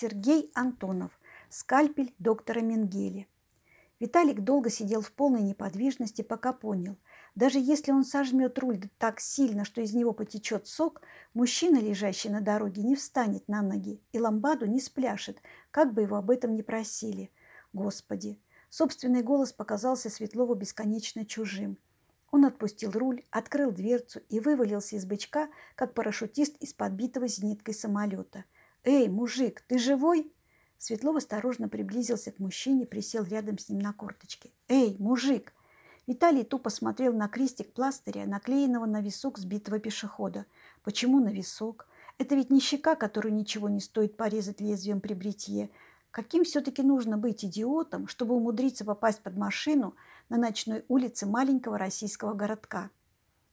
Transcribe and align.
Сергей 0.00 0.52
Антонов. 0.54 1.10
Скальпель 1.50 2.14
доктора 2.20 2.60
Менгеле. 2.60 3.26
Виталик 3.98 4.44
долго 4.44 4.70
сидел 4.70 5.00
в 5.00 5.10
полной 5.10 5.42
неподвижности, 5.42 6.22
пока 6.22 6.52
понял. 6.52 6.96
Даже 7.34 7.58
если 7.58 7.90
он 7.90 8.04
сожмет 8.04 8.60
руль 8.60 8.80
так 8.98 9.18
сильно, 9.18 9.64
что 9.64 9.80
из 9.80 9.94
него 9.94 10.12
потечет 10.12 10.68
сок, 10.68 11.00
мужчина, 11.34 11.78
лежащий 11.78 12.28
на 12.28 12.40
дороге, 12.40 12.84
не 12.84 12.94
встанет 12.94 13.48
на 13.48 13.60
ноги 13.60 14.00
и 14.12 14.20
ламбаду 14.20 14.66
не 14.66 14.80
спляшет, 14.80 15.42
как 15.72 15.92
бы 15.92 16.02
его 16.02 16.14
об 16.14 16.30
этом 16.30 16.54
ни 16.54 16.62
просили. 16.62 17.32
Господи! 17.72 18.38
Собственный 18.68 19.24
голос 19.24 19.52
показался 19.52 20.10
Светлову 20.10 20.54
бесконечно 20.54 21.26
чужим. 21.26 21.76
Он 22.30 22.44
отпустил 22.44 22.92
руль, 22.92 23.24
открыл 23.30 23.72
дверцу 23.72 24.20
и 24.28 24.38
вывалился 24.38 24.94
из 24.94 25.06
бычка, 25.06 25.48
как 25.74 25.94
парашютист 25.94 26.56
из 26.58 26.72
подбитого 26.72 27.26
зениткой 27.26 27.74
самолета. 27.74 28.44
«Эй, 28.84 29.08
мужик, 29.08 29.62
ты 29.66 29.78
живой?» 29.78 30.32
Светлов 30.78 31.16
осторожно 31.16 31.68
приблизился 31.68 32.30
к 32.30 32.38
мужчине, 32.38 32.86
присел 32.86 33.24
рядом 33.24 33.58
с 33.58 33.68
ним 33.68 33.80
на 33.80 33.92
корточке. 33.92 34.50
«Эй, 34.68 34.96
мужик!» 34.98 35.52
Виталий 36.06 36.44
тупо 36.44 36.70
смотрел 36.70 37.12
на 37.12 37.28
крестик 37.28 37.72
пластыря, 37.74 38.24
наклеенного 38.26 38.86
на 38.86 39.00
висок 39.02 39.38
сбитого 39.38 39.78
пешехода. 39.78 40.46
Почему 40.82 41.20
на 41.20 41.28
висок? 41.28 41.86
Это 42.16 42.34
ведь 42.34 42.50
не 42.50 42.60
щека, 42.60 42.94
которую 42.94 43.34
ничего 43.34 43.68
не 43.68 43.80
стоит 43.80 44.16
порезать 44.16 44.60
лезвием 44.60 45.00
при 45.00 45.12
бритье. 45.12 45.68
Каким 46.10 46.44
все-таки 46.44 46.82
нужно 46.82 47.18
быть 47.18 47.44
идиотом, 47.44 48.08
чтобы 48.08 48.34
умудриться 48.36 48.84
попасть 48.86 49.20
под 49.20 49.36
машину 49.36 49.94
на 50.30 50.38
ночной 50.38 50.84
улице 50.88 51.26
маленького 51.26 51.76
российского 51.76 52.32
городка? 52.32 52.90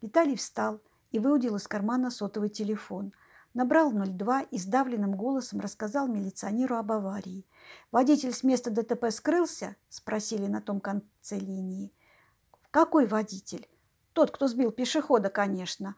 Виталий 0.00 0.34
встал 0.34 0.80
и 1.12 1.20
выудил 1.20 1.54
из 1.56 1.68
кармана 1.68 2.10
сотовый 2.10 2.48
телефон– 2.48 3.12
Набрал 3.52 3.90
02 3.90 4.42
и 4.42 4.58
сдавленным 4.58 5.16
голосом 5.16 5.60
рассказал 5.60 6.06
милиционеру 6.06 6.76
об 6.76 6.92
аварии. 6.92 7.46
«Водитель 7.90 8.32
с 8.32 8.44
места 8.44 8.70
ДТП 8.70 9.10
скрылся?»– 9.10 9.74
спросили 9.88 10.46
на 10.46 10.60
том 10.60 10.80
конце 10.80 11.38
линии. 11.38 11.92
«Какой 12.70 13.06
водитель?» 13.06 13.68
«Тот, 14.12 14.30
кто 14.30 14.46
сбил 14.46 14.70
пешехода, 14.70 15.30
конечно. 15.30 15.96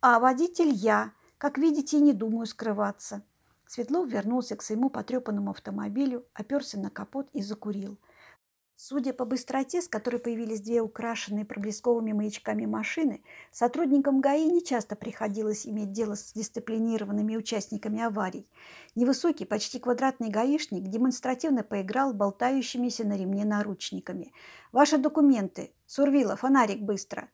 А 0.00 0.18
водитель 0.18 0.72
я. 0.72 1.12
Как 1.36 1.58
видите, 1.58 2.00
не 2.00 2.14
думаю 2.14 2.46
скрываться». 2.46 3.22
Светлов 3.66 4.08
вернулся 4.08 4.56
к 4.56 4.62
своему 4.62 4.88
потрепанному 4.88 5.50
автомобилю, 5.50 6.24
оперся 6.32 6.78
на 6.78 6.88
капот 6.88 7.28
и 7.32 7.42
закурил. 7.42 7.98
Судя 8.88 9.12
по 9.12 9.24
быстроте, 9.24 9.82
с 9.82 9.88
которой 9.88 10.18
появились 10.18 10.60
две 10.60 10.80
украшенные 10.80 11.44
проблесковыми 11.44 12.12
маячками 12.12 12.66
машины, 12.66 13.20
сотрудникам 13.50 14.20
ГАИ 14.20 14.48
не 14.48 14.62
часто 14.62 14.94
приходилось 14.94 15.66
иметь 15.66 15.90
дело 15.90 16.14
с 16.14 16.32
дисциплинированными 16.32 17.34
участниками 17.34 18.00
аварий. 18.00 18.46
Невысокий, 18.94 19.44
почти 19.44 19.80
квадратный 19.80 20.28
гаишник 20.28 20.84
демонстративно 20.84 21.64
поиграл 21.64 22.14
болтающимися 22.14 23.04
на 23.04 23.16
ремне 23.16 23.44
наручниками. 23.44 24.32
«Ваши 24.70 24.98
документы! 24.98 25.72
Сурвила, 25.86 26.36
фонарик 26.36 26.80
быстро!» 26.80 27.28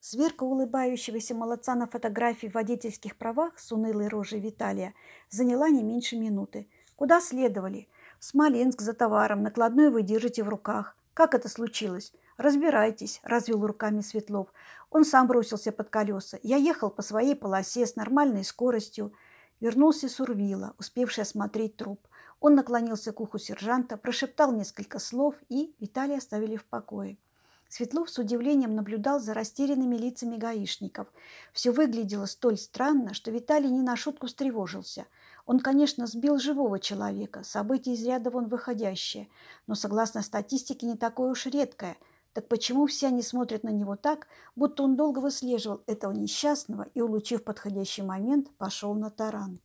Сверка 0.00 0.44
улыбающегося 0.44 1.34
молодца 1.34 1.74
на 1.74 1.86
фотографии 1.86 2.46
в 2.46 2.54
водительских 2.54 3.18
правах 3.18 3.58
с 3.58 3.72
унылой 3.72 4.08
рожей 4.08 4.40
Виталия 4.40 4.94
заняла 5.28 5.68
не 5.68 5.82
меньше 5.82 6.16
минуты. 6.16 6.66
Куда 6.96 7.20
следовали? 7.20 7.88
Смоленск 8.18 8.80
за 8.80 8.92
товаром, 8.92 9.42
накладной 9.42 9.90
вы 9.90 10.02
держите 10.02 10.42
в 10.42 10.48
руках. 10.48 10.96
Как 11.14 11.34
это 11.34 11.48
случилось? 11.48 12.12
Разбирайтесь, 12.36 13.20
развел 13.22 13.66
руками 13.66 14.00
Светлов. 14.00 14.48
Он 14.90 15.04
сам 15.04 15.26
бросился 15.26 15.72
под 15.72 15.88
колеса. 15.88 16.38
Я 16.42 16.56
ехал 16.56 16.90
по 16.90 17.02
своей 17.02 17.34
полосе 17.34 17.86
с 17.86 17.96
нормальной 17.96 18.44
скоростью. 18.44 19.12
Вернулся 19.60 20.08
Сурвила, 20.08 20.74
успевший 20.78 21.22
осмотреть 21.22 21.76
труп. 21.76 22.06
Он 22.40 22.54
наклонился 22.54 23.12
к 23.12 23.20
уху 23.20 23.38
сержанта, 23.38 23.96
прошептал 23.96 24.52
несколько 24.52 24.98
слов, 24.98 25.34
и 25.48 25.74
Виталия 25.80 26.18
оставили 26.18 26.56
в 26.56 26.64
покое. 26.66 27.16
Светлов 27.68 28.10
с 28.10 28.18
удивлением 28.18 28.74
наблюдал 28.74 29.20
за 29.20 29.34
растерянными 29.34 29.96
лицами 29.96 30.36
гаишников. 30.36 31.08
Все 31.52 31.72
выглядело 31.72 32.26
столь 32.26 32.58
странно, 32.58 33.14
что 33.14 33.30
Виталий 33.30 33.70
не 33.70 33.82
на 33.82 33.96
шутку 33.96 34.26
встревожился. 34.26 35.06
Он, 35.46 35.60
конечно, 35.60 36.06
сбил 36.06 36.38
живого 36.38 36.80
человека, 36.80 37.44
событие 37.44 37.94
из 37.94 38.04
ряда 38.04 38.30
вон 38.30 38.48
выходящее, 38.48 39.28
но, 39.66 39.74
согласно 39.74 40.22
статистике, 40.22 40.86
не 40.86 40.96
такое 40.96 41.30
уж 41.30 41.46
редкое. 41.46 41.96
Так 42.32 42.48
почему 42.48 42.86
все 42.86 43.06
они 43.06 43.22
смотрят 43.22 43.62
на 43.62 43.70
него 43.70 43.96
так, 43.96 44.26
будто 44.56 44.82
он 44.82 44.96
долго 44.96 45.20
выслеживал 45.20 45.82
этого 45.86 46.12
несчастного 46.12 46.86
и, 46.94 47.00
улучив 47.00 47.44
подходящий 47.44 48.02
момент, 48.02 48.50
пошел 48.58 48.92
на 48.94 49.10
таран? 49.10 49.54